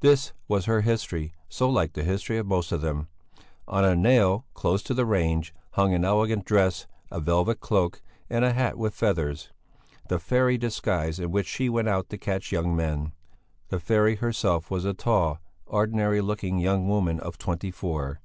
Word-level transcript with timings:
This 0.00 0.32
was 0.48 0.64
her 0.64 0.80
history, 0.80 1.34
so 1.48 1.70
like 1.70 1.92
the 1.92 2.02
history 2.02 2.36
of 2.36 2.46
most 2.48 2.72
of 2.72 2.80
them. 2.80 3.06
On 3.68 3.84
a 3.84 3.94
nail, 3.94 4.44
close 4.54 4.82
to 4.82 4.92
the 4.92 5.06
range, 5.06 5.54
hung 5.74 5.94
an 5.94 6.04
elegant 6.04 6.44
dress, 6.44 6.88
a 7.12 7.20
velvet 7.20 7.60
cloak, 7.60 8.02
and 8.28 8.44
a 8.44 8.52
hat 8.54 8.76
with 8.76 8.92
feathers 8.92 9.52
the 10.08 10.18
fairy 10.18 10.58
disguise 10.58 11.20
in 11.20 11.30
which 11.30 11.46
she 11.46 11.68
went 11.68 11.86
out 11.86 12.08
to 12.08 12.18
catch 12.18 12.50
young 12.50 12.74
men. 12.74 13.12
The 13.68 13.78
fairy 13.78 14.16
herself 14.16 14.68
was 14.68 14.84
a 14.84 14.94
tall, 14.94 15.38
ordinary 15.66 16.20
looking 16.20 16.58
young 16.58 16.88
woman 16.88 17.20
of 17.20 17.38
twenty 17.38 17.70
four. 17.70 18.18